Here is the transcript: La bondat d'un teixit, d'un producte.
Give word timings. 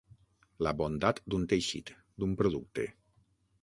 La 0.67 0.73
bondat 0.79 1.21
d'un 1.33 1.47
teixit, 1.53 1.95
d'un 2.21 2.37
producte. 2.43 2.91